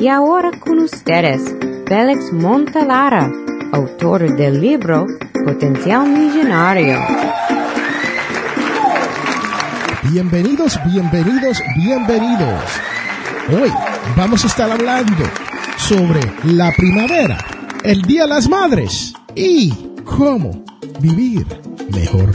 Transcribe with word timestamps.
Y 0.00 0.06
ahora 0.06 0.52
con 0.60 0.78
ustedes, 0.78 1.42
Félix 1.88 2.32
Montalara, 2.32 3.32
autor 3.72 4.36
del 4.36 4.60
libro 4.60 5.04
Potencial 5.44 6.08
Millonario. 6.08 7.00
Bienvenidos, 10.04 10.78
bienvenidos, 10.84 11.60
bienvenidos. 11.74 12.62
Hoy 13.60 13.72
vamos 14.16 14.44
a 14.44 14.46
estar 14.46 14.70
hablando 14.70 15.24
sobre 15.76 16.20
la 16.44 16.70
primavera, 16.76 17.44
el 17.82 18.00
Día 18.02 18.22
de 18.22 18.28
las 18.28 18.48
Madres 18.48 19.12
y 19.34 19.74
cómo 20.04 20.64
vivir 21.00 21.44
mejor. 21.92 22.30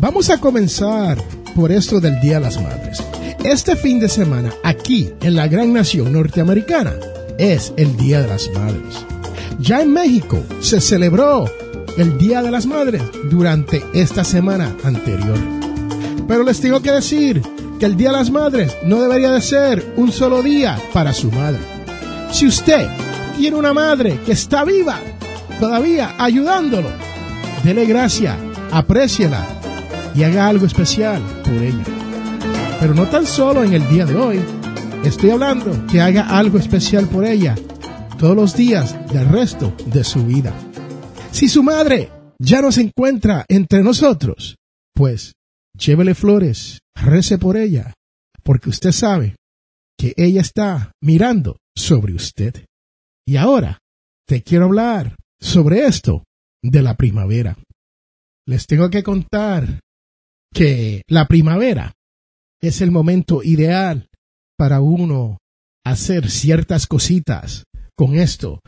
Vamos 0.00 0.28
a 0.28 0.40
comenzar 0.40 1.18
por 1.54 1.70
esto 1.70 2.00
del 2.00 2.20
Día 2.20 2.40
de 2.40 2.46
las 2.46 2.60
Madres. 2.60 3.03
Este 3.44 3.76
fin 3.76 4.00
de 4.00 4.08
semana, 4.08 4.54
aquí 4.62 5.12
en 5.20 5.36
la 5.36 5.46
gran 5.48 5.74
nación 5.74 6.14
norteamericana, 6.14 6.94
es 7.36 7.74
el 7.76 7.94
Día 7.94 8.22
de 8.22 8.28
las 8.28 8.48
Madres. 8.48 9.04
Ya 9.58 9.82
en 9.82 9.92
México 9.92 10.42
se 10.60 10.80
celebró 10.80 11.44
el 11.98 12.16
Día 12.16 12.40
de 12.40 12.50
las 12.50 12.64
Madres 12.64 13.02
durante 13.30 13.84
esta 13.92 14.24
semana 14.24 14.74
anterior. 14.82 15.38
Pero 16.26 16.42
les 16.42 16.58
tengo 16.58 16.80
que 16.80 16.90
decir 16.90 17.42
que 17.78 17.84
el 17.84 17.98
Día 17.98 18.12
de 18.12 18.16
las 18.16 18.30
Madres 18.30 18.74
no 18.82 19.02
debería 19.02 19.30
de 19.30 19.42
ser 19.42 19.92
un 19.98 20.10
solo 20.10 20.42
día 20.42 20.78
para 20.94 21.12
su 21.12 21.30
madre. 21.30 21.60
Si 22.32 22.46
usted 22.46 22.88
tiene 23.36 23.58
una 23.58 23.74
madre 23.74 24.20
que 24.24 24.32
está 24.32 24.64
viva, 24.64 25.00
todavía 25.60 26.14
ayudándolo, 26.18 26.88
dele 27.62 27.84
gracia, 27.84 28.38
apréciela 28.72 29.46
y 30.14 30.22
haga 30.22 30.48
algo 30.48 30.64
especial 30.64 31.20
por 31.44 31.62
ella. 31.62 32.03
Pero 32.84 32.96
no 32.96 33.08
tan 33.08 33.26
solo 33.26 33.64
en 33.64 33.72
el 33.72 33.88
día 33.88 34.04
de 34.04 34.14
hoy, 34.14 34.44
estoy 35.06 35.30
hablando 35.30 35.86
que 35.86 36.02
haga 36.02 36.38
algo 36.38 36.58
especial 36.58 37.08
por 37.08 37.24
ella 37.24 37.54
todos 38.18 38.36
los 38.36 38.54
días 38.54 39.10
del 39.10 39.26
resto 39.30 39.74
de 39.86 40.04
su 40.04 40.26
vida. 40.26 40.52
Si 41.32 41.48
su 41.48 41.62
madre 41.62 42.10
ya 42.38 42.60
no 42.60 42.70
se 42.70 42.82
encuentra 42.82 43.46
entre 43.48 43.82
nosotros, 43.82 44.58
pues 44.94 45.32
llévele 45.72 46.14
flores, 46.14 46.80
rece 46.94 47.38
por 47.38 47.56
ella, 47.56 47.94
porque 48.42 48.68
usted 48.68 48.92
sabe 48.92 49.36
que 49.96 50.12
ella 50.18 50.42
está 50.42 50.92
mirando 51.00 51.56
sobre 51.74 52.12
usted. 52.12 52.66
Y 53.26 53.36
ahora 53.36 53.78
te 54.28 54.42
quiero 54.42 54.66
hablar 54.66 55.16
sobre 55.40 55.86
esto 55.86 56.24
de 56.62 56.82
la 56.82 56.98
primavera. 56.98 57.56
Les 58.46 58.66
tengo 58.66 58.90
que 58.90 59.02
contar 59.02 59.80
que 60.52 61.00
la 61.08 61.26
primavera 61.26 61.94
es 62.68 62.80
el 62.80 62.90
momento 62.90 63.42
ideal 63.42 64.08
para 64.56 64.80
uno 64.80 65.38
hacer 65.84 66.30
ciertas 66.30 66.86
cositas 66.86 67.64
con 67.96 68.18
esto 68.18 68.60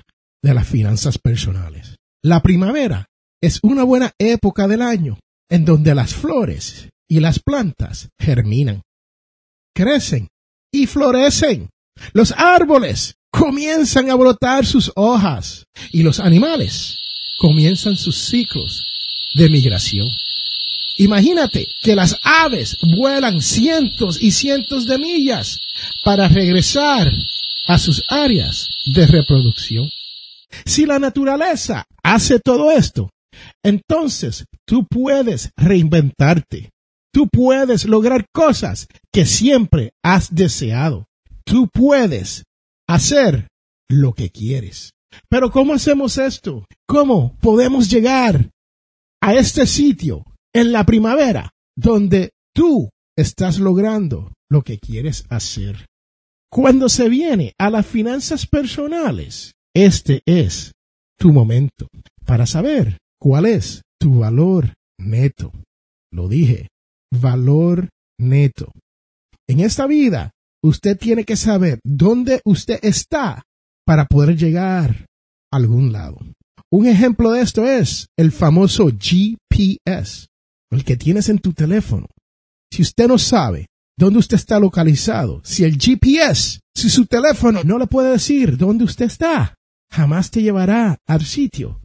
de 0.42 0.54
las 0.54 0.66
finanzas 0.66 1.18
personales. 1.18 1.96
La 2.22 2.42
primavera 2.42 3.06
es 3.42 3.60
una 3.62 3.84
buena 3.84 4.12
época 4.18 4.68
del 4.68 4.82
año 4.82 5.18
en 5.50 5.64
donde 5.64 5.94
las 5.94 6.14
flores 6.14 6.88
y 7.08 7.20
las 7.20 7.38
plantas 7.38 8.08
germinan, 8.20 8.82
crecen 9.74 10.28
y 10.72 10.86
florecen. 10.86 11.70
Los 12.12 12.32
árboles 12.32 13.14
comienzan 13.30 14.10
a 14.10 14.14
brotar 14.14 14.66
sus 14.66 14.92
hojas 14.94 15.64
y 15.92 16.02
los 16.02 16.20
animales 16.20 16.98
comienzan 17.38 17.96
sus 17.96 18.16
ciclos 18.16 18.86
de 19.34 19.48
migración. 19.48 20.08
Imagínate 20.98 21.68
que 21.82 21.94
las 21.94 22.16
aves 22.22 22.78
vuelan 22.96 23.42
cientos 23.42 24.18
y 24.20 24.30
cientos 24.30 24.86
de 24.86 24.98
millas 24.98 25.60
para 26.04 26.28
regresar 26.28 27.12
a 27.66 27.78
sus 27.78 28.02
áreas 28.08 28.68
de 28.94 29.06
reproducción. 29.06 29.90
Si 30.64 30.86
la 30.86 30.98
naturaleza 30.98 31.84
hace 32.02 32.40
todo 32.40 32.70
esto, 32.70 33.10
entonces 33.62 34.46
tú 34.64 34.86
puedes 34.86 35.50
reinventarte. 35.56 36.70
Tú 37.12 37.28
puedes 37.28 37.84
lograr 37.84 38.26
cosas 38.32 38.86
que 39.12 39.26
siempre 39.26 39.92
has 40.02 40.34
deseado. 40.34 41.06
Tú 41.44 41.68
puedes 41.72 42.44
hacer 42.86 43.48
lo 43.88 44.12
que 44.12 44.30
quieres. 44.30 44.92
Pero 45.28 45.50
¿cómo 45.50 45.74
hacemos 45.74 46.18
esto? 46.18 46.66
¿Cómo 46.86 47.36
podemos 47.40 47.88
llegar 47.90 48.50
a 49.20 49.34
este 49.34 49.66
sitio 49.66 50.24
en 50.56 50.72
la 50.72 50.86
primavera 50.86 51.50
donde 51.76 52.30
tú 52.54 52.88
estás 53.14 53.58
logrando 53.58 54.32
lo 54.50 54.62
que 54.62 54.78
quieres 54.78 55.26
hacer? 55.28 55.84
Cuando 56.50 56.88
se 56.88 57.10
viene 57.10 57.52
a 57.58 57.68
las 57.68 57.86
finanzas 57.86 58.46
personales, 58.46 59.52
este 59.74 60.22
es 60.24 60.72
tu 61.18 61.30
momento 61.30 61.88
para 62.24 62.46
saber 62.46 62.96
cuál 63.20 63.44
es 63.44 63.82
tu 64.00 64.20
valor 64.20 64.72
neto. 64.98 65.52
Lo 66.10 66.26
dije, 66.26 66.68
valor 67.12 67.90
neto. 68.18 68.72
En 69.46 69.60
esta 69.60 69.86
vida, 69.86 70.30
usted 70.64 70.96
tiene 70.96 71.24
que 71.24 71.36
saber 71.36 71.80
dónde 71.84 72.40
usted 72.46 72.78
está 72.82 73.42
para 73.84 74.06
poder 74.06 74.38
llegar 74.38 75.04
a 75.52 75.56
algún 75.58 75.92
lado. 75.92 76.16
Un 76.72 76.86
ejemplo 76.86 77.32
de 77.32 77.42
esto 77.42 77.66
es 77.66 78.06
el 78.18 78.32
famoso 78.32 78.88
GPS, 78.88 80.26
el 80.76 80.84
que 80.84 80.96
tienes 80.96 81.28
en 81.28 81.38
tu 81.38 81.52
teléfono. 81.52 82.06
Si 82.70 82.82
usted 82.82 83.08
no 83.08 83.18
sabe 83.18 83.66
dónde 83.98 84.18
usted 84.18 84.36
está 84.36 84.60
localizado, 84.60 85.40
si 85.44 85.64
el 85.64 85.78
GPS, 85.78 86.60
si 86.74 86.90
su 86.90 87.06
teléfono 87.06 87.62
no 87.64 87.78
le 87.78 87.86
puede 87.86 88.10
decir 88.10 88.56
dónde 88.56 88.84
usted 88.84 89.06
está, 89.06 89.54
jamás 89.90 90.30
te 90.30 90.42
llevará 90.42 90.98
al 91.06 91.24
sitio 91.24 91.80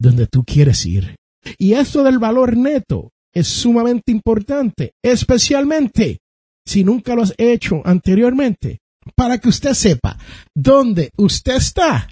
donde 0.00 0.26
tú 0.26 0.44
quieres 0.44 0.84
ir. 0.84 1.14
Y 1.58 1.74
esto 1.74 2.02
del 2.02 2.18
valor 2.18 2.56
neto 2.56 3.10
es 3.32 3.46
sumamente 3.46 4.10
importante, 4.10 4.92
especialmente 5.02 6.18
si 6.66 6.82
nunca 6.82 7.14
lo 7.14 7.22
has 7.22 7.34
hecho 7.36 7.82
anteriormente, 7.84 8.78
para 9.14 9.38
que 9.38 9.48
usted 9.48 9.74
sepa 9.74 10.18
dónde 10.54 11.10
usted 11.16 11.56
está 11.56 12.10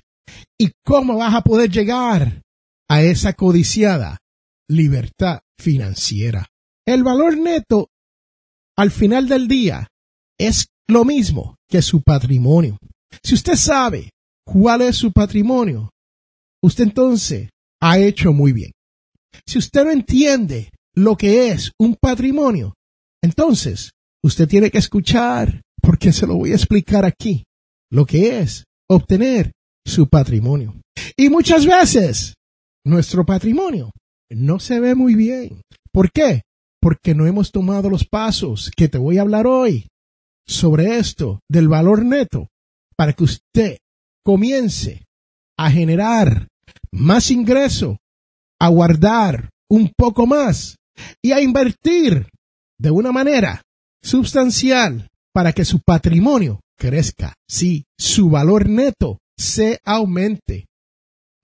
y 0.60 0.70
cómo 0.84 1.16
vas 1.16 1.34
a 1.34 1.42
poder 1.42 1.70
llegar 1.70 2.42
a 2.88 3.02
esa 3.02 3.32
codiciada 3.32 4.18
libertad 4.68 5.40
financiera. 5.62 6.46
El 6.86 7.04
valor 7.04 7.38
neto 7.38 7.88
al 8.76 8.90
final 8.90 9.28
del 9.28 9.46
día 9.46 9.88
es 10.38 10.66
lo 10.88 11.04
mismo 11.04 11.56
que 11.68 11.80
su 11.80 12.02
patrimonio. 12.02 12.76
Si 13.22 13.34
usted 13.34 13.54
sabe 13.54 14.10
cuál 14.44 14.82
es 14.82 14.96
su 14.96 15.12
patrimonio, 15.12 15.90
usted 16.62 16.84
entonces 16.84 17.50
ha 17.80 17.98
hecho 17.98 18.32
muy 18.32 18.52
bien. 18.52 18.72
Si 19.46 19.58
usted 19.58 19.84
no 19.84 19.90
entiende 19.90 20.70
lo 20.94 21.16
que 21.16 21.48
es 21.48 21.72
un 21.78 21.96
patrimonio, 22.00 22.74
entonces 23.22 23.92
usted 24.22 24.48
tiene 24.48 24.70
que 24.70 24.78
escuchar, 24.78 25.62
porque 25.80 26.12
se 26.12 26.26
lo 26.26 26.36
voy 26.36 26.52
a 26.52 26.56
explicar 26.56 27.04
aquí, 27.04 27.44
lo 27.90 28.04
que 28.04 28.40
es 28.40 28.64
obtener 28.88 29.52
su 29.86 30.08
patrimonio. 30.08 30.74
Y 31.16 31.28
muchas 31.28 31.66
veces 31.66 32.34
nuestro 32.84 33.24
patrimonio 33.24 33.92
no 34.34 34.58
se 34.60 34.80
ve 34.80 34.94
muy 34.94 35.14
bien. 35.14 35.62
¿Por 35.92 36.10
qué? 36.10 36.42
Porque 36.80 37.14
no 37.14 37.26
hemos 37.26 37.52
tomado 37.52 37.90
los 37.90 38.06
pasos 38.06 38.70
que 38.76 38.88
te 38.88 38.98
voy 38.98 39.18
a 39.18 39.22
hablar 39.22 39.46
hoy 39.46 39.86
sobre 40.46 40.98
esto 40.98 41.40
del 41.48 41.68
valor 41.68 42.04
neto 42.04 42.48
para 42.96 43.12
que 43.12 43.24
usted 43.24 43.78
comience 44.24 45.04
a 45.56 45.70
generar 45.70 46.48
más 46.90 47.30
ingreso, 47.30 47.98
a 48.60 48.68
guardar 48.68 49.50
un 49.68 49.92
poco 49.96 50.26
más 50.26 50.76
y 51.22 51.32
a 51.32 51.40
invertir 51.40 52.28
de 52.78 52.90
una 52.90 53.12
manera 53.12 53.62
sustancial 54.02 55.08
para 55.32 55.52
que 55.52 55.64
su 55.64 55.80
patrimonio 55.80 56.60
crezca, 56.76 57.34
sí, 57.48 57.84
su 57.98 58.28
valor 58.28 58.68
neto 58.68 59.18
se 59.38 59.80
aumente. 59.84 60.66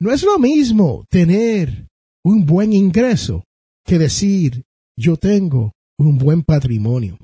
No 0.01 0.13
es 0.13 0.23
lo 0.23 0.39
mismo 0.39 1.05
tener 1.09 1.87
un 2.25 2.47
buen 2.47 2.73
ingreso 2.73 3.45
que 3.85 3.99
decir 3.99 4.65
yo 4.97 5.17
tengo 5.17 5.73
un 5.99 6.19
buen 6.19 6.43
patrimonio. 6.43 7.19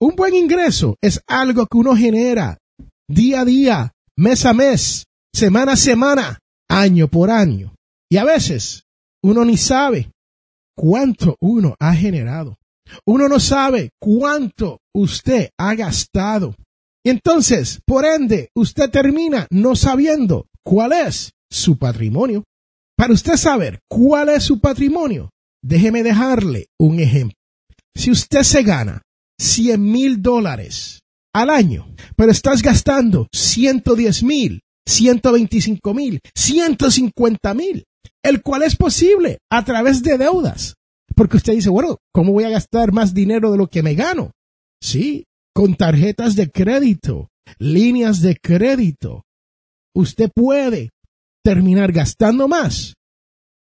Un 0.00 0.14
buen 0.16 0.34
ingreso 0.34 0.96
es 1.02 1.20
algo 1.26 1.66
que 1.66 1.78
uno 1.78 1.96
genera 1.96 2.58
día 3.08 3.40
a 3.40 3.44
día, 3.44 3.92
mes 4.16 4.46
a 4.46 4.52
mes, 4.52 5.04
semana 5.34 5.72
a 5.72 5.76
semana, 5.76 6.38
año 6.68 7.08
por 7.08 7.30
año. 7.30 7.74
Y 8.10 8.16
a 8.16 8.24
veces 8.24 8.84
uno 9.22 9.44
ni 9.44 9.56
sabe 9.56 10.10
cuánto 10.76 11.36
uno 11.40 11.74
ha 11.78 11.94
generado. 11.94 12.56
Uno 13.04 13.28
no 13.28 13.40
sabe 13.40 13.90
cuánto 14.00 14.78
usted 14.94 15.50
ha 15.58 15.74
gastado. 15.74 16.54
Y 17.04 17.10
entonces, 17.10 17.80
por 17.86 18.04
ende, 18.04 18.50
usted 18.54 18.90
termina 18.90 19.46
no 19.50 19.76
sabiendo 19.76 20.46
cuál 20.64 20.92
es 20.92 21.32
su 21.50 21.78
patrimonio. 21.78 22.44
Para 22.96 23.12
usted 23.12 23.36
saber 23.36 23.80
cuál 23.88 24.30
es 24.30 24.44
su 24.44 24.58
patrimonio, 24.58 25.30
déjeme 25.62 26.02
dejarle 26.02 26.68
un 26.78 26.98
ejemplo. 26.98 27.36
Si 27.94 28.10
usted 28.10 28.42
se 28.42 28.62
gana 28.62 29.02
100 29.38 29.82
mil 29.82 30.22
dólares 30.22 31.00
al 31.34 31.50
año, 31.50 31.94
pero 32.16 32.32
estás 32.32 32.62
gastando 32.62 33.28
110 33.34 34.22
mil, 34.22 34.60
125 34.88 35.92
mil, 35.92 36.20
150 36.34 37.54
mil, 37.54 37.84
el 38.22 38.42
cual 38.42 38.62
es 38.62 38.76
posible 38.76 39.38
a 39.50 39.62
través 39.62 40.02
de 40.02 40.16
deudas. 40.16 40.74
Porque 41.14 41.36
usted 41.36 41.52
dice, 41.52 41.68
bueno, 41.68 41.98
¿cómo 42.12 42.32
voy 42.32 42.44
a 42.44 42.50
gastar 42.50 42.92
más 42.92 43.12
dinero 43.12 43.52
de 43.52 43.58
lo 43.58 43.66
que 43.68 43.82
me 43.82 43.94
gano? 43.94 44.32
Sí, 44.82 45.24
con 45.54 45.74
tarjetas 45.74 46.34
de 46.34 46.50
crédito, 46.50 47.28
líneas 47.58 48.22
de 48.22 48.36
crédito. 48.36 49.24
Usted 49.94 50.30
puede 50.34 50.90
terminar 51.46 51.92
gastando 51.92 52.48
más 52.48 52.96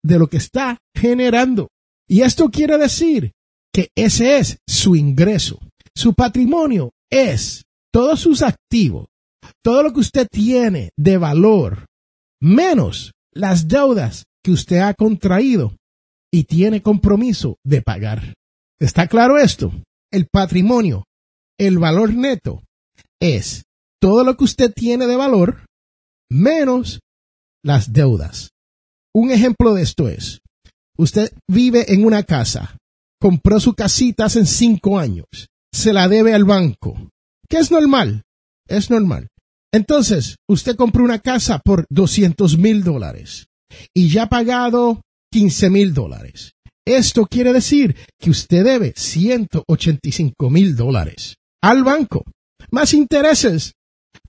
de 0.02 0.18
lo 0.18 0.26
que 0.26 0.38
está 0.38 0.78
generando. 0.96 1.68
Y 2.08 2.22
esto 2.22 2.50
quiere 2.50 2.76
decir 2.76 3.30
que 3.72 3.90
ese 3.94 4.38
es 4.38 4.58
su 4.66 4.96
ingreso. 4.96 5.60
Su 5.94 6.12
patrimonio 6.14 6.90
es 7.08 7.62
todos 7.92 8.18
sus 8.18 8.42
activos, 8.42 9.06
todo 9.62 9.84
lo 9.84 9.92
que 9.92 10.00
usted 10.00 10.26
tiene 10.28 10.90
de 10.96 11.18
valor, 11.18 11.86
menos 12.40 13.12
las 13.32 13.68
deudas 13.68 14.24
que 14.42 14.50
usted 14.50 14.78
ha 14.78 14.92
contraído 14.94 15.76
y 16.32 16.44
tiene 16.44 16.82
compromiso 16.82 17.58
de 17.64 17.80
pagar. 17.80 18.34
¿Está 18.80 19.06
claro 19.06 19.38
esto? 19.38 19.72
El 20.10 20.26
patrimonio, 20.26 21.04
el 21.56 21.78
valor 21.78 22.12
neto, 22.12 22.60
es 23.20 23.62
todo 24.00 24.24
lo 24.24 24.36
que 24.36 24.42
usted 24.42 24.72
tiene 24.74 25.06
de 25.06 25.14
valor 25.14 25.64
menos 26.28 26.98
las 27.68 27.92
deudas. 27.92 28.52
Un 29.14 29.30
ejemplo 29.30 29.74
de 29.74 29.82
esto 29.82 30.08
es, 30.08 30.40
usted 30.96 31.30
vive 31.46 31.92
en 31.92 32.06
una 32.06 32.22
casa, 32.22 32.78
compró 33.20 33.60
su 33.60 33.74
casita 33.74 34.24
hace 34.24 34.46
cinco 34.46 34.98
años, 34.98 35.26
se 35.70 35.92
la 35.92 36.08
debe 36.08 36.32
al 36.32 36.44
banco, 36.44 37.10
que 37.46 37.58
es 37.58 37.70
normal, 37.70 38.22
es 38.66 38.88
normal. 38.88 39.28
Entonces, 39.70 40.36
usted 40.48 40.76
compró 40.76 41.04
una 41.04 41.18
casa 41.18 41.58
por 41.58 41.84
200 41.90 42.56
mil 42.56 42.82
dólares 42.82 43.48
y 43.94 44.08
ya 44.08 44.22
ha 44.22 44.28
pagado 44.30 45.02
15 45.30 45.68
mil 45.68 45.92
dólares. 45.92 46.52
Esto 46.86 47.26
quiere 47.26 47.52
decir 47.52 47.94
que 48.18 48.30
usted 48.30 48.64
debe 48.64 48.94
185 48.96 50.48
mil 50.48 50.74
dólares 50.74 51.36
al 51.62 51.84
banco, 51.84 52.24
más 52.70 52.94
intereses. 52.94 53.74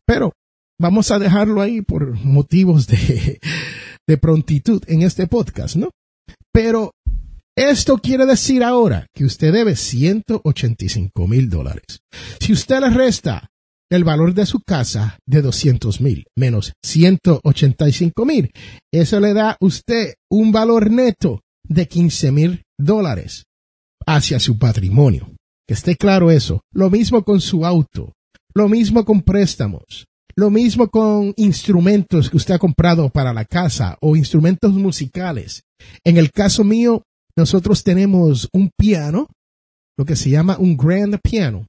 Pero 0.06 0.34
vamos 0.80 1.12
a 1.12 1.20
dejarlo 1.20 1.62
ahí 1.62 1.82
por 1.82 2.16
motivos 2.24 2.88
de, 2.88 3.40
prontitud 4.20 4.82
en 4.88 5.04
este 5.04 5.28
podcast, 5.28 5.76
¿no? 5.76 5.92
Pero 6.52 6.94
esto 7.56 7.98
quiere 7.98 8.26
decir 8.26 8.64
ahora 8.64 9.06
que 9.14 9.26
usted 9.26 9.54
debe 9.54 9.76
185 9.76 11.28
mil 11.28 11.50
dólares. 11.50 12.00
Si 12.40 12.54
usted 12.54 12.80
le 12.80 12.90
resta 12.90 13.50
el 13.92 14.04
valor 14.04 14.34
de 14.34 14.46
su 14.46 14.62
casa 14.62 15.20
de 15.28 15.42
200 15.42 16.02
mil 16.02 16.26
menos 16.36 16.74
185 16.84 18.26
mil, 18.26 18.52
eso 18.92 19.20
le 19.20 19.34
da 19.34 19.52
a 19.52 19.58
usted 19.60 20.16
un 20.32 20.52
valor 20.52 20.90
neto 20.90 21.42
de 21.68 21.88
15 21.88 22.32
mil 22.32 22.64
dólares 22.80 23.44
hacia 24.08 24.40
su 24.40 24.58
patrimonio. 24.58 25.36
Que 25.68 25.76
esté 25.76 25.96
claro 25.96 26.32
eso. 26.32 26.62
Lo 26.74 26.90
mismo 26.90 27.24
con 27.24 27.42
su 27.42 27.64
auto. 27.64 28.14
Lo 28.56 28.68
mismo 28.68 29.06
con 29.06 29.22
préstamos. 29.22 30.08
Lo 30.36 30.50
mismo 30.50 30.90
con 30.90 31.34
instrumentos 31.38 32.30
que 32.30 32.38
usted 32.38 32.56
ha 32.56 32.60
comprado 32.60 33.10
para 33.10 33.34
la 33.34 33.46
casa 33.46 33.98
o 34.02 34.16
instrumentos 34.16 34.74
musicales. 34.74 35.64
En 36.04 36.18
el 36.18 36.32
caso 36.32 36.64
mío, 36.64 37.04
nosotros 37.36 37.84
tenemos 37.84 38.50
un 38.54 38.70
piano, 38.78 39.28
lo 39.98 40.06
que 40.06 40.16
se 40.16 40.30
llama 40.30 40.58
un 40.58 40.78
grand 40.78 41.20
piano. 41.22 41.66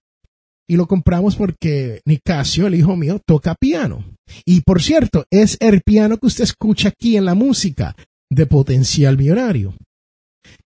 Y 0.69 0.77
lo 0.77 0.87
compramos 0.87 1.35
porque 1.35 2.01
Nicasio, 2.05 2.69
el 2.69 2.77
hijo 2.77 2.95
mío, 2.97 3.21
toca 3.27 3.57
piano. 3.57 4.05
Y 4.45 4.61
por 4.61 4.81
cierto, 4.81 5.25
es 5.31 5.57
el 5.61 5.81
piano 5.83 6.17
que 6.17 6.27
usted 6.27 6.45
escucha 6.45 6.89
aquí 6.91 7.17
en 7.17 7.25
la 7.25 7.35
música 7.35 7.97
de 8.31 8.47
potencial 8.47 9.19
millonario. 9.19 9.75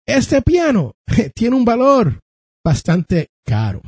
Este 0.06 0.40
piano 0.42 0.92
tiene 1.34 1.56
un 1.56 1.64
valor 1.64 2.20
bastante 2.64 3.28
caro. 3.44 3.82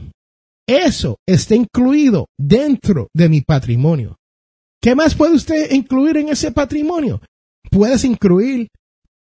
Eso 0.70 1.18
está 1.26 1.56
incluido 1.56 2.28
dentro 2.38 3.08
de 3.12 3.28
mi 3.28 3.40
patrimonio. 3.40 4.18
¿Qué 4.80 4.94
más 4.94 5.16
puede 5.16 5.34
usted 5.34 5.72
incluir 5.72 6.16
en 6.18 6.28
ese 6.28 6.52
patrimonio? 6.52 7.20
Puedes 7.72 8.04
incluir 8.04 8.68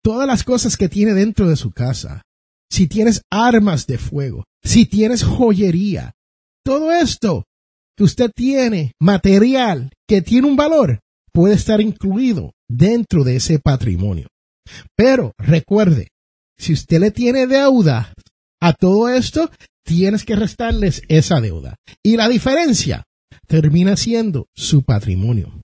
todas 0.02 0.26
las 0.26 0.42
cosas 0.42 0.76
que 0.76 0.88
tiene 0.88 1.14
dentro 1.14 1.48
de 1.48 1.54
su 1.54 1.70
casa. 1.70 2.22
Si 2.68 2.88
tienes 2.88 3.22
armas 3.30 3.86
de 3.86 3.96
fuego, 3.96 4.42
si 4.64 4.86
tienes 4.86 5.22
joyería, 5.22 6.14
todo 6.64 6.90
esto 6.90 7.44
que 7.96 8.02
usted 8.02 8.32
tiene, 8.34 8.90
material 9.00 9.90
que 10.08 10.22
tiene 10.22 10.48
un 10.48 10.56
valor, 10.56 10.98
puede 11.32 11.54
estar 11.54 11.80
incluido 11.80 12.54
dentro 12.68 13.22
de 13.22 13.36
ese 13.36 13.60
patrimonio. 13.60 14.26
Pero 14.96 15.30
recuerde, 15.38 16.08
si 16.58 16.72
usted 16.72 16.98
le 16.98 17.12
tiene 17.12 17.46
deuda 17.46 18.12
a 18.60 18.72
todo 18.72 19.08
esto, 19.08 19.48
tienes 19.86 20.24
que 20.24 20.36
restarles 20.36 21.02
esa 21.08 21.40
deuda. 21.40 21.76
Y 22.02 22.16
la 22.16 22.28
diferencia 22.28 23.04
termina 23.46 23.96
siendo 23.96 24.46
su 24.54 24.82
patrimonio. 24.82 25.62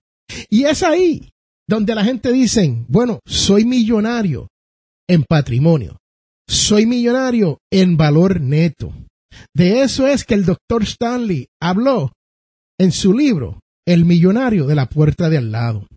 Y 0.49 0.65
es 0.65 0.83
ahí 0.83 1.29
donde 1.69 1.95
la 1.95 2.05
gente 2.05 2.33
dice, 2.33 2.85
bueno, 2.89 3.19
soy 3.27 3.65
millonario 3.65 4.49
en 5.09 5.25
patrimonio, 5.25 5.99
soy 6.49 6.87
millonario 6.87 7.59
en 7.71 7.97
valor 7.97 8.41
neto. 8.41 8.95
De 9.55 9.83
eso 9.83 10.07
es 10.07 10.25
que 10.25 10.35
el 10.35 10.45
doctor 10.45 10.85
Stanley 10.85 11.49
habló 11.61 12.13
en 12.79 12.93
su 12.93 13.13
libro, 13.13 13.61
El 13.87 14.05
millonario 14.05 14.67
de 14.67 14.75
la 14.77 14.87
puerta 14.87 15.29
de 15.29 15.39
al 15.39 15.51
lado. 15.51 15.89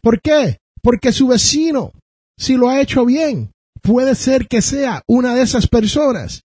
¿Por 0.00 0.20
qué? 0.20 0.58
Porque 0.82 1.12
su 1.12 1.28
vecino, 1.28 1.92
si 2.38 2.56
lo 2.56 2.68
ha 2.68 2.80
hecho 2.80 3.04
bien, 3.04 3.50
puede 3.82 4.14
ser 4.14 4.46
que 4.46 4.62
sea 4.62 5.02
una 5.08 5.34
de 5.34 5.42
esas 5.42 5.66
personas 5.66 6.42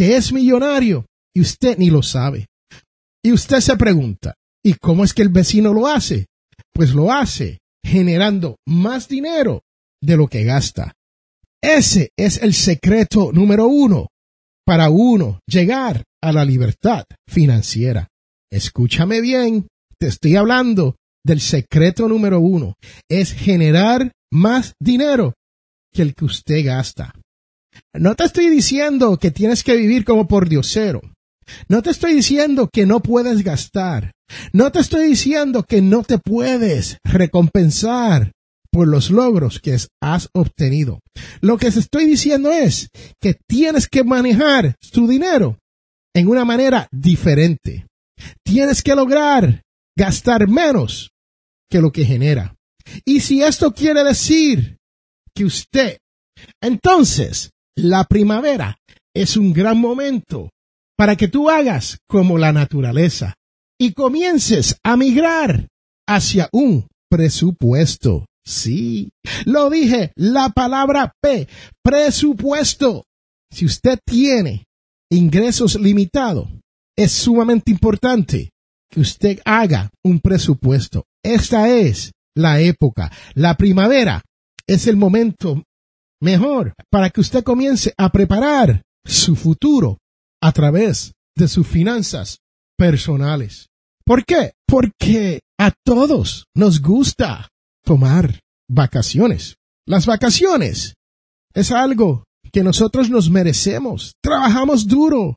que 0.00 0.16
es 0.16 0.32
millonario 0.32 1.04
y 1.36 1.42
usted 1.42 1.76
ni 1.76 1.90
lo 1.90 2.02
sabe. 2.02 2.46
Y 3.22 3.32
usted 3.32 3.60
se 3.60 3.76
pregunta, 3.76 4.32
¿y 4.64 4.72
cómo 4.72 5.04
es 5.04 5.12
que 5.12 5.20
el 5.20 5.28
vecino 5.28 5.74
lo 5.74 5.86
hace? 5.88 6.24
Pues 6.72 6.94
lo 6.94 7.12
hace 7.12 7.58
generando 7.84 8.56
más 8.66 9.08
dinero 9.08 9.60
de 10.02 10.16
lo 10.16 10.26
que 10.26 10.44
gasta. 10.44 10.94
Ese 11.62 12.12
es 12.16 12.38
el 12.42 12.54
secreto 12.54 13.30
número 13.30 13.66
uno 13.66 14.06
para 14.64 14.88
uno 14.88 15.40
llegar 15.46 16.02
a 16.22 16.32
la 16.32 16.46
libertad 16.46 17.04
financiera. 17.28 18.08
Escúchame 18.50 19.20
bien, 19.20 19.68
te 19.98 20.06
estoy 20.06 20.36
hablando 20.36 20.96
del 21.22 21.42
secreto 21.42 22.08
número 22.08 22.40
uno. 22.40 22.72
Es 23.06 23.34
generar 23.34 24.12
más 24.32 24.72
dinero 24.80 25.34
que 25.92 26.00
el 26.00 26.14
que 26.14 26.24
usted 26.24 26.64
gasta. 26.64 27.12
No 27.94 28.14
te 28.14 28.24
estoy 28.24 28.50
diciendo 28.50 29.16
que 29.18 29.30
tienes 29.30 29.62
que 29.62 29.76
vivir 29.76 30.04
como 30.04 30.26
por 30.28 30.48
diosero. 30.48 31.00
No 31.68 31.82
te 31.82 31.90
estoy 31.90 32.14
diciendo 32.14 32.68
que 32.72 32.86
no 32.86 33.00
puedes 33.00 33.42
gastar. 33.42 34.12
No 34.52 34.70
te 34.70 34.80
estoy 34.80 35.08
diciendo 35.08 35.64
que 35.68 35.82
no 35.82 36.04
te 36.04 36.18
puedes 36.18 36.98
recompensar 37.04 38.32
por 38.72 38.86
los 38.86 39.10
logros 39.10 39.60
que 39.60 39.76
has 40.00 40.28
obtenido. 40.32 41.00
Lo 41.40 41.58
que 41.58 41.70
te 41.70 41.80
estoy 41.80 42.06
diciendo 42.06 42.52
es 42.52 42.88
que 43.20 43.36
tienes 43.48 43.88
que 43.88 44.04
manejar 44.04 44.76
tu 44.92 45.08
dinero 45.08 45.58
en 46.14 46.28
una 46.28 46.44
manera 46.44 46.88
diferente. 46.92 47.86
Tienes 48.44 48.82
que 48.82 48.94
lograr 48.94 49.62
gastar 49.96 50.48
menos 50.48 51.10
que 51.68 51.80
lo 51.80 51.90
que 51.90 52.04
genera. 52.04 52.54
Y 53.04 53.20
si 53.20 53.42
esto 53.42 53.72
quiere 53.72 54.04
decir 54.04 54.78
que 55.34 55.44
usted, 55.44 55.98
entonces, 56.60 57.50
la 57.80 58.04
primavera 58.04 58.76
es 59.14 59.36
un 59.36 59.52
gran 59.52 59.78
momento 59.78 60.50
para 60.96 61.16
que 61.16 61.28
tú 61.28 61.50
hagas 61.50 61.98
como 62.08 62.38
la 62.38 62.52
naturaleza 62.52 63.34
y 63.78 63.92
comiences 63.92 64.76
a 64.84 64.96
migrar 64.96 65.68
hacia 66.06 66.48
un 66.52 66.86
presupuesto. 67.10 68.26
Sí, 68.44 69.10
lo 69.44 69.70
dije, 69.70 70.12
la 70.16 70.50
palabra 70.50 71.12
P, 71.20 71.48
presupuesto. 71.82 73.04
Si 73.50 73.64
usted 73.64 73.98
tiene 74.04 74.64
ingresos 75.10 75.80
limitados, 75.80 76.48
es 76.96 77.12
sumamente 77.12 77.70
importante 77.70 78.50
que 78.90 79.00
usted 79.00 79.40
haga 79.44 79.90
un 80.04 80.20
presupuesto. 80.20 81.04
Esta 81.22 81.70
es 81.70 82.12
la 82.34 82.60
época. 82.60 83.10
La 83.34 83.56
primavera 83.56 84.22
es 84.66 84.86
el 84.86 84.96
momento 84.96 85.62
mejor 86.20 86.74
para 86.90 87.10
que 87.10 87.20
usted 87.20 87.42
comience 87.42 87.92
a 87.96 88.10
preparar 88.10 88.82
su 89.04 89.36
futuro 89.36 89.98
a 90.42 90.52
través 90.52 91.12
de 91.36 91.48
sus 91.48 91.66
finanzas 91.66 92.38
personales. 92.76 93.68
¿Por 94.04 94.24
qué? 94.24 94.52
Porque 94.66 95.40
a 95.58 95.72
todos 95.84 96.46
nos 96.54 96.80
gusta 96.80 97.48
tomar 97.84 98.40
vacaciones. 98.68 99.56
Las 99.86 100.06
vacaciones 100.06 100.94
es 101.54 101.72
algo 101.72 102.24
que 102.52 102.62
nosotros 102.62 103.10
nos 103.10 103.30
merecemos. 103.30 104.14
Trabajamos 104.22 104.86
duro, 104.86 105.36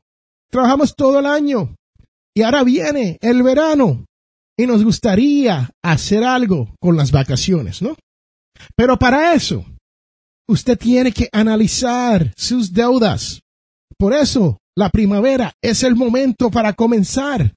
trabajamos 0.50 0.94
todo 0.94 1.18
el 1.18 1.26
año 1.26 1.74
Y 2.36 2.42
ahora 2.42 2.64
viene 2.64 3.18
el 3.20 3.42
verano 3.42 4.06
y 4.56 4.66
nos 4.66 4.84
gustaría 4.84 5.70
hacer 5.82 6.24
algo 6.24 6.74
con 6.80 6.96
las 6.96 7.12
vacaciones, 7.12 7.82
¿no? 7.82 7.96
Pero 8.76 8.98
para 8.98 9.34
eso, 9.34 9.64
usted 10.48 10.78
tiene 10.78 11.12
que 11.12 11.28
analizar 11.32 12.32
sus 12.36 12.72
deudas. 12.72 13.40
Por 13.98 14.12
eso, 14.12 14.58
la 14.76 14.90
primavera 14.90 15.52
es 15.62 15.82
el 15.82 15.94
momento 15.94 16.50
para 16.50 16.72
comenzar 16.72 17.54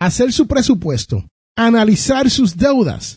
a 0.00 0.06
hacer 0.06 0.32
su 0.32 0.46
presupuesto, 0.46 1.26
analizar 1.56 2.30
sus 2.30 2.56
deudas, 2.56 3.16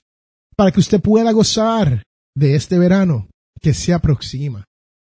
para 0.55 0.71
que 0.71 0.79
usted 0.79 1.01
pueda 1.01 1.31
gozar 1.31 2.03
de 2.35 2.55
este 2.55 2.79
verano 2.79 3.29
que 3.59 3.73
se 3.73 3.93
aproxima. 3.93 4.65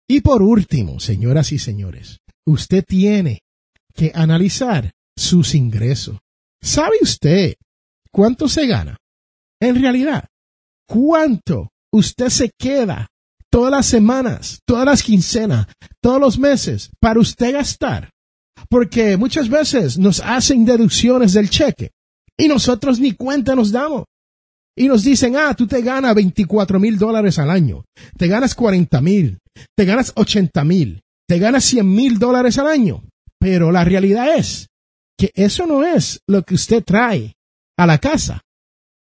Y 0.08 0.22
por 0.22 0.42
último, 0.42 1.00
señoras 1.00 1.52
y 1.52 1.60
señores, 1.60 2.20
usted 2.46 2.84
tiene 2.86 3.40
que 3.94 4.12
analizar 4.14 4.92
sus 5.16 5.56
ingresos. 5.56 6.18
¿Sabe 6.62 6.98
usted 7.02 7.56
cuánto 8.12 8.50
se 8.50 8.68
gana? 8.68 8.98
En 9.62 9.80
realidad, 9.82 10.28
¿cuánto 10.88 11.70
usted 11.92 12.30
se 12.30 12.52
queda 12.58 13.08
todas 13.54 13.70
las 13.70 13.86
semanas, 13.86 14.62
todas 14.66 14.84
las 14.84 15.04
quincenas, 15.04 15.68
todos 16.02 16.20
los 16.20 16.40
meses 16.40 16.90
para 17.00 17.20
usted 17.20 17.54
gastar? 17.54 18.10
Porque 18.68 19.16
muchas 19.16 19.48
veces 19.48 20.00
nos 20.00 20.22
hacen 20.22 20.66
deducciones 20.66 21.34
del 21.34 21.52
cheque 21.52 21.92
y 22.36 22.48
nosotros 22.48 23.00
ni 23.00 23.12
cuenta 23.12 23.54
nos 23.54 23.72
damos. 23.72 24.06
Y 24.76 24.88
nos 24.88 25.04
dicen, 25.04 25.36
ah, 25.36 25.54
tú 25.54 25.68
te 25.68 25.84
ganas 25.84 26.16
24 26.16 26.80
mil 26.80 26.98
dólares 26.98 27.38
al 27.38 27.52
año, 27.52 27.86
te 28.18 28.28
ganas 28.28 28.56
40 28.56 29.00
mil, 29.02 29.38
te 29.78 29.86
ganas 29.86 30.14
80 30.16 30.64
mil, 30.64 31.02
te 31.28 31.38
ganas 31.38 31.64
100 31.64 31.88
mil 31.88 32.18
dólares 32.18 32.58
al 32.58 32.66
año. 32.66 33.04
Pero 33.40 33.72
la 33.72 33.84
realidad 33.84 34.36
es 34.36 34.66
que 35.16 35.30
eso 35.36 35.68
no 35.68 35.84
es 35.84 36.22
lo 36.28 36.42
que 36.42 36.56
usted 36.56 36.84
trae 36.84 37.36
a 37.78 37.86
la 37.86 38.00
casa. 38.00 38.42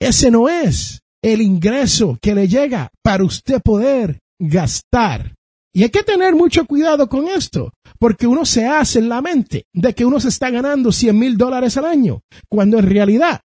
Ese 0.02 0.32
no 0.32 0.50
es 0.50 1.02
el 1.22 1.40
ingreso 1.44 2.18
que 2.20 2.34
le 2.34 2.48
llega 2.48 2.90
para 3.04 3.24
usted 3.24 3.62
poder 3.62 4.18
gastar. 4.40 5.36
Y 5.74 5.84
hay 5.84 5.90
que 5.90 6.04
tener 6.04 6.36
mucho 6.36 6.66
cuidado 6.66 7.08
con 7.08 7.28
esto, 7.28 7.72
porque 8.00 8.26
uno 8.26 8.46
se 8.46 8.66
hace 8.66 9.00
en 9.00 9.10
la 9.10 9.22
mente 9.22 9.66
de 9.74 9.94
que 9.94 10.06
uno 10.06 10.20
se 10.20 10.30
está 10.30 10.50
ganando 10.50 10.92
100 10.92 11.18
mil 11.18 11.38
dólares 11.38 11.78
al 11.78 11.86
año, 11.86 12.22
cuando 12.50 12.80
en 12.80 12.90
realidad 12.90 13.42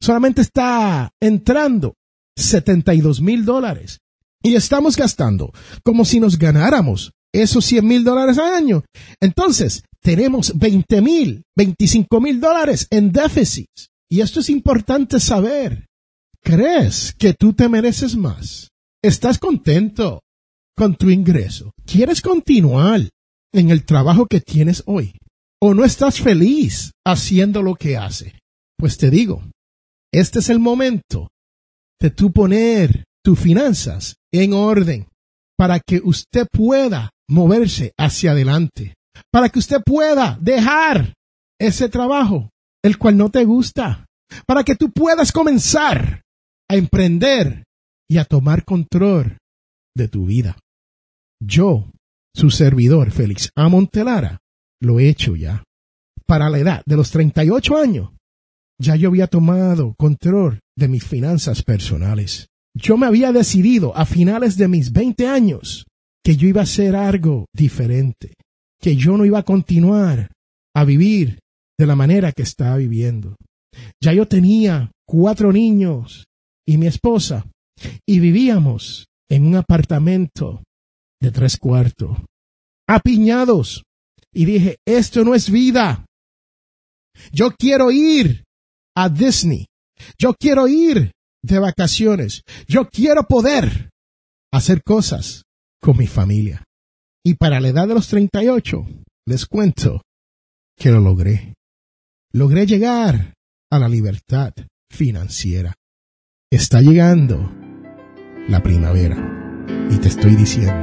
solamente 0.00 0.42
está 0.42 1.10
entrando 1.20 1.94
72 2.36 3.20
mil 3.20 3.44
dólares. 3.44 4.00
Y 4.42 4.54
estamos 4.54 4.96
gastando 4.96 5.52
como 5.84 6.04
si 6.04 6.20
nos 6.20 6.38
ganáramos 6.38 7.12
esos 7.32 7.64
100 7.66 7.86
mil 7.86 8.04
dólares 8.04 8.38
al 8.38 8.54
año. 8.54 8.84
Entonces, 9.20 9.82
tenemos 10.00 10.56
20 10.56 11.02
mil, 11.02 11.42
25 11.56 12.20
mil 12.20 12.40
dólares 12.40 12.86
en 12.90 13.12
déficit. 13.12 13.68
Y 14.08 14.20
esto 14.20 14.40
es 14.40 14.48
importante 14.48 15.20
saber. 15.20 15.86
¿Crees 16.42 17.14
que 17.18 17.34
tú 17.34 17.52
te 17.52 17.68
mereces 17.68 18.16
más? 18.16 18.68
¿Estás 19.02 19.38
contento 19.38 20.22
con 20.76 20.96
tu 20.96 21.08
ingreso? 21.08 21.70
¿Quieres 21.86 22.20
continuar 22.20 23.02
en 23.52 23.70
el 23.70 23.84
trabajo 23.84 24.26
que 24.26 24.40
tienes 24.40 24.82
hoy? 24.86 25.16
¿O 25.62 25.72
no 25.72 25.84
estás 25.84 26.20
feliz 26.20 26.90
haciendo 27.06 27.62
lo 27.62 27.76
que 27.76 27.96
hace? 27.96 28.40
Pues 28.76 28.98
te 28.98 29.08
digo, 29.08 29.44
este 30.12 30.40
es 30.40 30.48
el 30.50 30.58
momento 30.58 31.28
de 32.00 32.10
tú 32.10 32.32
poner 32.32 33.04
tus 33.22 33.38
finanzas 33.38 34.16
en 34.32 34.52
orden 34.52 35.06
para 35.56 35.78
que 35.78 36.00
usted 36.02 36.48
pueda 36.50 37.10
moverse 37.28 37.92
hacia 37.96 38.32
adelante, 38.32 38.94
para 39.30 39.48
que 39.48 39.60
usted 39.60 39.80
pueda 39.86 40.36
dejar 40.40 41.14
ese 41.60 41.88
trabajo, 41.88 42.50
el 42.82 42.98
cual 42.98 43.16
no 43.16 43.30
te 43.30 43.44
gusta, 43.44 44.06
para 44.44 44.64
que 44.64 44.74
tú 44.74 44.90
puedas 44.90 45.30
comenzar 45.30 46.22
a 46.68 46.74
emprender 46.74 47.62
y 48.08 48.18
a 48.18 48.24
tomar 48.24 48.64
control 48.64 49.38
de 49.96 50.08
tu 50.08 50.26
vida. 50.26 50.56
Yo, 51.40 51.90
su 52.34 52.50
servidor 52.50 53.10
Félix 53.10 53.50
A. 53.54 53.68
Montelara, 53.68 54.38
lo 54.80 54.98
he 54.98 55.08
hecho 55.08 55.36
ya. 55.36 55.64
Para 56.26 56.48
la 56.50 56.58
edad 56.58 56.82
de 56.86 56.96
los 56.96 57.10
38 57.10 57.76
años, 57.76 58.10
ya 58.80 58.96
yo 58.96 59.08
había 59.08 59.26
tomado 59.26 59.94
control 59.98 60.60
de 60.76 60.88
mis 60.88 61.04
finanzas 61.04 61.62
personales. 61.62 62.48
Yo 62.74 62.96
me 62.96 63.06
había 63.06 63.32
decidido 63.32 63.96
a 63.96 64.06
finales 64.06 64.56
de 64.56 64.68
mis 64.68 64.92
20 64.92 65.26
años 65.26 65.86
que 66.24 66.36
yo 66.36 66.46
iba 66.46 66.60
a 66.60 66.64
hacer 66.64 66.94
algo 66.94 67.46
diferente, 67.54 68.34
que 68.80 68.96
yo 68.96 69.16
no 69.16 69.24
iba 69.24 69.40
a 69.40 69.44
continuar 69.44 70.30
a 70.74 70.84
vivir 70.84 71.40
de 71.78 71.86
la 71.86 71.96
manera 71.96 72.32
que 72.32 72.42
estaba 72.42 72.76
viviendo. 72.76 73.36
Ya 74.00 74.12
yo 74.12 74.28
tenía 74.28 74.92
cuatro 75.06 75.52
niños 75.52 76.26
y 76.66 76.76
mi 76.76 76.86
esposa 76.86 77.46
y 78.06 78.20
vivíamos 78.20 79.06
en 79.30 79.46
un 79.46 79.56
apartamento 79.56 80.62
de 81.20 81.30
tres 81.30 81.56
cuartos, 81.56 82.18
apiñados. 82.88 83.82
Y 84.32 84.44
dije, 84.44 84.76
esto 84.86 85.24
no 85.24 85.34
es 85.34 85.50
vida. 85.50 86.04
Yo 87.32 87.50
quiero 87.58 87.90
ir 87.90 88.44
a 88.96 89.08
Disney. 89.08 89.66
Yo 90.18 90.34
quiero 90.34 90.68
ir 90.68 91.12
de 91.42 91.58
vacaciones. 91.58 92.42
Yo 92.66 92.88
quiero 92.88 93.24
poder 93.26 93.90
hacer 94.52 94.82
cosas 94.82 95.44
con 95.80 95.96
mi 95.96 96.06
familia. 96.06 96.64
Y 97.24 97.34
para 97.34 97.60
la 97.60 97.68
edad 97.68 97.88
de 97.88 97.94
los 97.94 98.08
38, 98.08 98.86
les 99.26 99.46
cuento 99.46 100.02
que 100.76 100.90
lo 100.90 101.00
logré. 101.00 101.54
Logré 102.32 102.66
llegar 102.66 103.34
a 103.70 103.78
la 103.78 103.88
libertad 103.88 104.52
financiera. 104.90 105.74
Está 106.50 106.80
llegando 106.80 107.57
la 108.48 108.62
primavera 108.62 109.16
y 109.90 109.96
te 109.96 110.08
estoy 110.08 110.34
diciendo, 110.34 110.74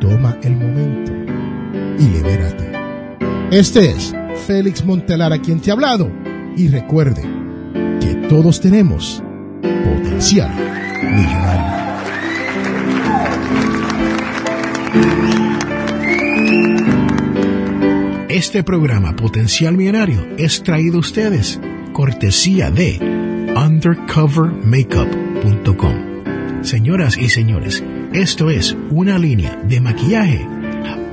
toma 0.00 0.36
el 0.42 0.56
momento 0.56 1.12
y 1.98 2.08
libérate. 2.08 2.72
Este 3.50 3.90
es 3.90 4.14
Félix 4.46 4.82
Montelar 4.84 5.32
a 5.32 5.38
quien 5.38 5.60
te 5.60 5.70
ha 5.70 5.74
hablado 5.74 6.10
y 6.56 6.66
recuerde 6.68 7.22
que 8.00 8.14
todos 8.28 8.60
tenemos 8.60 9.22
potencial 9.62 10.50
millonario. 11.02 11.76
Este 18.28 18.62
programa 18.62 19.16
Potencial 19.16 19.76
Millonario 19.76 20.26
es 20.36 20.62
traído 20.62 20.98
a 20.98 21.00
ustedes 21.00 21.58
cortesía 21.92 22.70
de 22.70 22.98
undercovermakeup.com. 23.56 26.15
Señoras 26.66 27.16
y 27.16 27.28
señores, 27.28 27.84
esto 28.12 28.50
es 28.50 28.76
una 28.90 29.20
línea 29.20 29.56
de 29.68 29.80
maquillaje. 29.80 30.44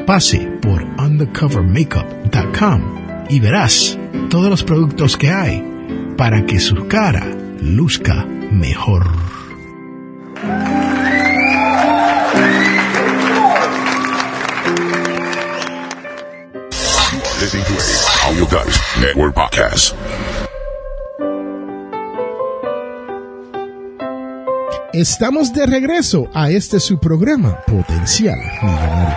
Pase 0.07 0.39
por 0.60 0.83
undercovermakeup.com 0.98 3.27
y 3.29 3.39
verás 3.39 4.00
todos 4.31 4.50
los 4.50 4.63
productos 4.63 5.15
que 5.15 5.29
hay 5.29 5.63
para 6.17 6.43
que 6.48 6.60
su 6.60 6.88
cara 6.88 7.27
luzca 7.62 8.25
mejor. 8.25 9.12
Estamos 24.93 25.51
de 25.51 25.65
regreso 25.65 26.27
a 26.35 26.51
este 26.51 26.79
su 26.79 27.00
programa 27.00 27.59
Potencial 27.65 28.38
Millonario. 28.38 29.15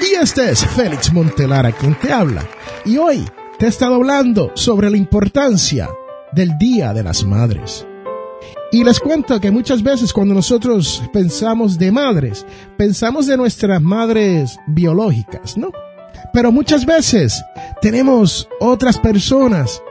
Y 0.00 0.14
este 0.22 0.50
es 0.50 0.64
Félix 0.64 1.12
Montelara 1.12 1.72
quien 1.72 1.96
te 1.96 2.12
habla. 2.12 2.48
Y 2.84 2.96
hoy 2.98 3.24
te 3.58 3.66
he 3.66 3.68
estado 3.68 3.96
hablando 3.96 4.52
sobre 4.54 4.88
la 4.88 4.96
importancia 4.96 5.90
del 6.30 6.56
Día 6.58 6.94
de 6.94 7.02
las 7.02 7.24
Madres. 7.24 7.84
Y 8.70 8.84
les 8.84 9.00
cuento 9.00 9.40
que 9.40 9.50
muchas 9.50 9.82
veces 9.82 10.12
cuando 10.12 10.32
nosotros 10.32 11.02
pensamos 11.12 11.76
de 11.76 11.90
madres, 11.90 12.46
pensamos 12.76 13.26
de 13.26 13.36
nuestras 13.36 13.82
madres 13.82 14.56
biológicas, 14.68 15.56
¿no? 15.56 15.72
Pero 16.32 16.52
muchas 16.52 16.86
veces 16.86 17.42
tenemos 17.82 18.48
otras 18.60 18.96
personas 18.96 19.82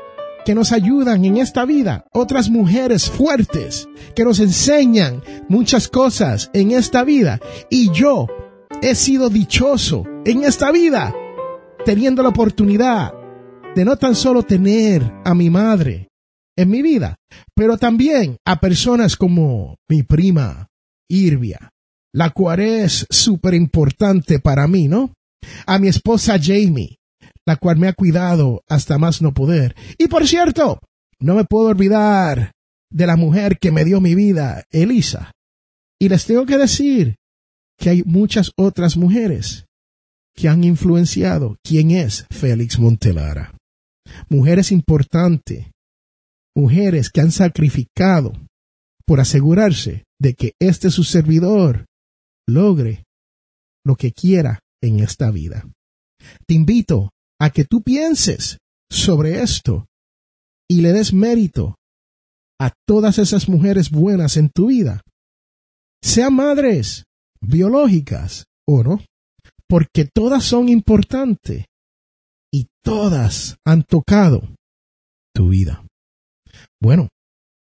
que 0.46 0.56
nos 0.56 0.72
ayudan 0.72 1.26
en 1.26 1.38
esta 1.38 1.66
vida, 1.66 2.06
otras 2.14 2.50
mujeres 2.50 3.10
fuertes 3.10 3.90
que 4.16 4.24
nos 4.24 4.40
enseñan 4.40 5.24
muchas 5.50 5.88
cosas 5.88 6.52
en 6.54 6.72
esta 6.72 7.04
vida. 7.04 7.40
Y 7.70 7.92
yo 7.92 8.28
he 8.82 8.94
sido 8.96 9.30
dichoso 9.30 10.06
en 10.24 10.44
esta 10.44 10.72
vida, 10.72 11.14
teniendo 11.84 12.22
la 12.22 12.30
oportunidad 12.30 13.14
de 13.76 13.84
no 13.84 13.98
tan 13.98 14.16
solo 14.16 14.44
tener 14.44 15.12
a 15.26 15.34
mi 15.34 15.50
madre 15.50 16.10
en 16.56 16.70
mi 16.70 16.82
vida, 16.82 17.16
pero 17.54 17.78
también 17.78 18.38
a 18.46 18.60
personas 18.60 19.18
como 19.18 19.76
mi 19.90 20.04
prima 20.04 20.68
Irvia, 21.10 21.72
la 22.14 22.30
cual 22.30 22.62
es 22.62 23.06
súper 23.10 23.56
importante 23.56 24.40
para 24.40 24.68
mí, 24.68 24.88
¿no? 24.88 25.14
A 25.66 25.80
mi 25.80 25.88
esposa 25.88 26.38
Jamie, 26.42 26.98
la 27.46 27.56
cual 27.58 27.78
me 27.78 27.88
ha 27.88 27.94
cuidado 27.94 28.64
hasta 28.68 28.98
más 28.98 29.22
no 29.22 29.34
poder. 29.34 29.76
Y 29.98 30.08
por 30.08 30.28
cierto, 30.28 30.80
no 31.20 31.36
me 31.36 31.46
puedo 31.46 31.68
olvidar 31.68 32.52
de 32.92 33.08
la 33.08 33.16
mujer 33.16 33.58
que 33.60 33.72
me 33.72 33.86
dio 33.86 34.02
mi 34.02 34.16
vida, 34.16 34.64
Elisa. 34.72 35.32
Y 36.00 36.10
les 36.10 36.26
tengo 36.26 36.46
que 36.46 36.58
decir 36.58 37.16
que 37.78 37.90
hay 37.90 38.04
muchas 38.04 38.52
otras 38.58 38.98
mujeres 38.98 39.66
que 40.36 40.50
han 40.50 40.64
influenciado 40.64 41.58
quién 41.64 41.92
es 41.92 42.26
Félix 42.30 42.80
Montelara. 42.80 43.56
Mujeres 44.30 44.72
importantes, 44.72 45.68
mujeres 46.56 47.10
que 47.10 47.22
han 47.22 47.32
sacrificado 47.32 48.34
por 49.06 49.20
asegurarse 49.20 50.04
de 50.20 50.34
que 50.34 50.54
este 50.60 50.90
su 50.90 51.04
servidor 51.04 51.86
logre 52.48 53.04
lo 53.86 53.96
que 53.96 54.12
quiera 54.12 54.60
en 54.82 55.00
esta 55.00 55.32
vida. 55.32 55.68
Te 56.48 56.56
invito 56.56 57.12
a 57.40 57.50
que 57.50 57.66
tú 57.66 57.82
pienses 57.82 58.58
sobre 58.90 59.42
esto 59.42 59.86
y 60.70 60.82
le 60.82 60.94
des 60.94 61.14
mérito 61.14 61.76
a 62.60 62.72
todas 62.88 63.20
esas 63.20 63.50
mujeres 63.50 63.92
buenas 63.92 64.38
en 64.38 64.50
tu 64.50 64.68
vida, 64.68 65.02
sean 66.02 66.36
madres 66.36 67.04
biológicas 67.42 68.46
o 68.68 68.84
no, 68.84 69.02
porque 69.68 70.06
todas 70.06 70.44
son 70.44 70.70
importantes 70.70 71.66
y 72.54 72.68
todas 72.84 73.58
han 73.66 73.84
tocado 73.84 74.48
tu 75.34 75.50
vida. 75.50 75.86
Bueno, 76.82 77.10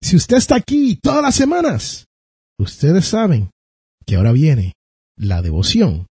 si 0.02 0.16
usted 0.16 0.36
está 0.36 0.56
aquí 0.56 0.96
todas 0.96 1.22
las 1.22 1.34
semanas, 1.34 2.06
ustedes 2.58 3.06
saben 3.06 3.50
que 4.06 4.16
ahora 4.16 4.32
viene 4.32 4.72
la 5.16 5.42
devoción 5.42 6.06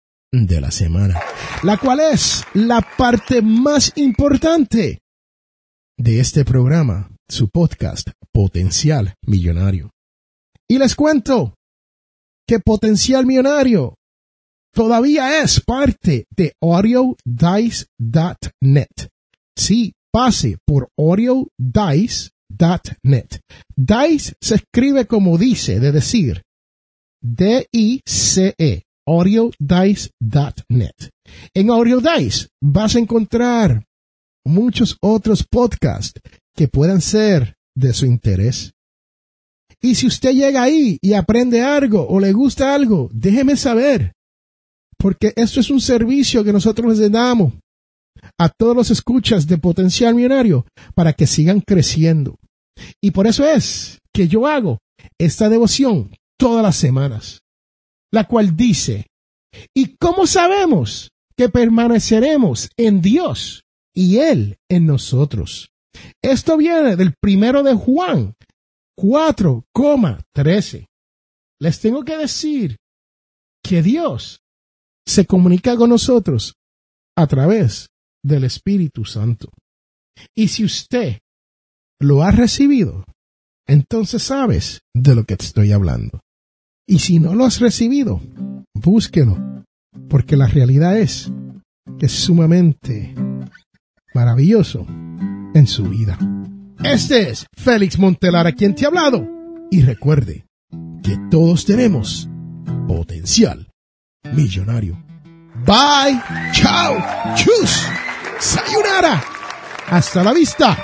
de 0.45 0.61
la 0.61 0.71
semana, 0.71 1.19
la 1.63 1.79
cual 1.79 2.01
es 2.01 2.45
la 2.53 2.87
parte 2.99 3.41
más 3.41 3.93
importante 3.97 4.99
de 5.97 6.21
este 6.21 6.45
programa, 6.45 7.09
su 7.27 7.49
podcast 7.49 8.11
Potencial 8.33 9.15
Millonario. 9.27 9.91
Y 10.69 10.77
les 10.79 10.95
cuento 10.95 11.55
que 12.47 12.61
Potencial 12.61 13.25
Millonario 13.25 13.95
todavía 14.75 15.41
es 15.41 15.61
parte 15.61 16.27
de 16.37 16.53
audiodice.net. 16.61 17.89
Sí, 19.57 19.95
pase 20.13 20.59
por 20.67 20.91
audiodice.net. 20.99 22.31
Dice 23.75 24.35
se 24.39 24.55
escribe 24.57 25.07
como 25.07 25.39
dice, 25.39 25.81
de 25.81 25.93
decir, 25.93 26.43
D-I-C-E, 27.23 28.83
audiodice.net. 29.07 31.11
En 31.55 31.71
AudioDice 31.71 32.49
vas 32.61 32.97
a 32.97 32.99
encontrar 32.99 33.85
muchos 34.45 34.97
otros 35.01 35.45
podcasts 35.45 36.21
que 36.55 36.69
puedan 36.69 37.01
ser 37.01 37.57
de 37.75 37.93
su 37.93 38.07
interés. 38.07 38.73
Y 39.81 39.95
si 39.95 40.07
usted 40.07 40.33
llega 40.33 40.63
ahí 40.63 40.99
y 41.01 41.13
aprende 41.13 41.63
algo 41.63 42.07
o 42.09 42.19
le 42.19 42.33
gusta 42.33 42.75
algo, 42.75 43.11
déjeme 43.13 43.57
saber 43.57 44.13
porque 44.99 45.33
esto 45.37 45.61
es 45.61 45.71
un 45.71 45.81
servicio 45.81 46.43
que 46.43 46.53
nosotros 46.53 46.99
les 46.99 47.11
damos 47.11 47.53
a 48.39 48.49
todos 48.49 48.75
los 48.75 48.91
escuchas 48.91 49.47
de 49.47 49.59
potencial 49.59 50.15
millonario 50.15 50.67
para 50.95 51.13
que 51.13 51.27
sigan 51.27 51.61
creciendo. 51.61 52.39
Y 53.01 53.11
por 53.11 53.27
eso 53.27 53.47
es 53.47 53.99
que 54.13 54.29
yo 54.29 54.47
hago 54.47 54.79
esta 55.19 55.49
devoción 55.49 56.11
todas 56.39 56.63
las 56.63 56.77
semanas, 56.77 57.43
la 58.17 58.25
cual 58.25 58.57
dice, 58.57 59.11
¿y 59.75 59.97
cómo 59.97 60.27
sabemos 60.27 61.11
que 61.37 61.51
permaneceremos 61.51 62.71
en 62.79 63.03
Dios 63.03 63.65
y 63.95 64.21
Él 64.21 64.57
en 64.71 64.87
nosotros? 64.87 65.69
Esto 66.23 66.57
viene 66.57 66.97
del 66.97 67.13
primero 67.21 67.63
de 67.63 67.75
Juan 67.75 68.33
4,13. 68.99 70.87
Les 71.61 71.79
tengo 71.79 72.05
que 72.05 72.17
decir 72.17 72.79
que 73.63 73.83
Dios 73.83 74.41
se 75.07 75.27
comunica 75.27 75.77
con 75.77 75.91
nosotros 75.91 76.55
a 77.19 77.27
través 77.27 77.89
del 78.25 78.45
Espíritu 78.45 79.05
Santo. 79.05 79.51
Y 80.35 80.49
si 80.49 80.65
usted 80.65 81.19
lo 82.01 82.23
ha 82.23 82.31
recibido, 82.31 83.05
entonces 83.69 84.23
sabes 84.23 84.81
de 84.95 85.15
lo 85.15 85.25
que 85.25 85.37
te 85.37 85.45
estoy 85.45 85.73
hablando. 85.73 86.21
Y 86.87 87.01
si 87.01 87.19
no 87.19 87.35
lo 87.35 87.45
has 87.45 87.61
recibido, 87.61 88.21
búsquelo, 88.75 89.37
porque 90.09 90.37
la 90.37 90.47
realidad 90.47 90.97
es 90.99 91.33
que 91.99 92.07
es 92.07 92.13
sumamente 92.13 93.15
maravilloso 94.15 94.87
en 95.55 95.67
su 95.67 95.85
vida. 95.85 96.19
Este 96.85 97.31
es 97.31 97.47
Félix 97.57 97.99
Montelar 97.99 98.47
a 98.47 98.53
quien 98.53 98.75
te 98.75 98.85
ha 98.85 98.89
hablado. 98.89 99.27
Y 99.71 99.83
recuerde 99.83 100.47
que 101.03 101.17
todos 101.31 101.65
tenemos 101.65 102.29
potencial 102.87 103.69
millonario. 104.33 105.03
Bye, 105.65 106.21
chao, 106.53 106.97
chus, 107.35 107.87
sayonara. 108.39 109.23
Hasta 109.89 110.23
la 110.23 110.33
vista. 110.33 110.77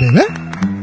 Bebé. 0.00 0.79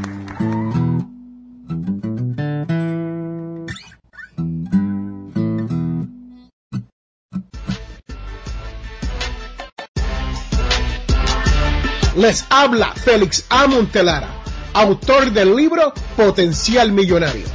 Les 12.27 12.43
habla 12.49 12.91
Félix 12.93 13.45
A. 13.47 13.67
Montelara, 13.67 14.27
autor 14.73 15.31
del 15.31 15.55
libro 15.55 15.93
Potencial 16.17 16.91
Millonario. 16.91 17.45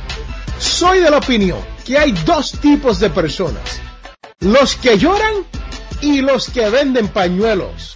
Soy 0.59 1.01
de 1.01 1.11
la 1.11 1.19
opinión 1.19 1.59
que 1.85 1.99
hay 1.99 2.13
dos 2.25 2.53
tipos 2.53 2.99
de 2.99 3.11
personas, 3.11 3.83
los 4.41 4.75
que 4.77 4.97
lloran 4.97 5.45
y 6.01 6.23
los 6.23 6.49
que 6.49 6.71
venden 6.71 7.09
pañuelos. 7.09 7.93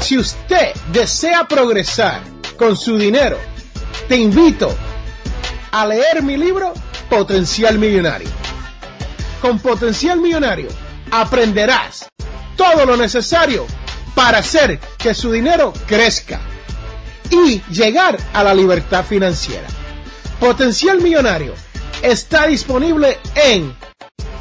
Si 0.00 0.18
usted 0.18 0.74
desea 0.92 1.46
progresar 1.46 2.20
con 2.56 2.76
su 2.76 2.98
dinero, 2.98 3.38
te 4.08 4.16
invito 4.16 4.74
a 5.70 5.86
leer 5.86 6.24
mi 6.24 6.36
libro 6.36 6.74
Potencial 7.08 7.78
Millonario. 7.78 8.30
Con 9.40 9.60
Potencial 9.60 10.18
Millonario 10.18 10.70
aprenderás 11.12 12.08
todo 12.56 12.84
lo 12.84 12.96
necesario 12.96 13.64
para 14.14 14.38
hacer 14.38 14.78
que 14.98 15.14
su 15.14 15.32
dinero 15.32 15.72
crezca 15.86 16.40
y 17.30 17.60
llegar 17.70 18.18
a 18.32 18.44
la 18.44 18.54
libertad 18.54 19.04
financiera. 19.04 19.66
Potencial 20.38 21.00
Millonario 21.00 21.54
está 22.02 22.46
disponible 22.46 23.18
en 23.34 23.74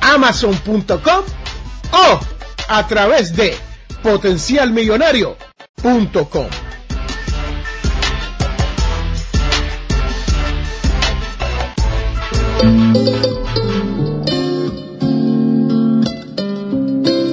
amazon.com 0.01 1.23
o 1.91 2.19
a 2.67 2.88
través 2.88 3.36
de 3.36 3.58
potencialmillonario.com. 4.01 6.47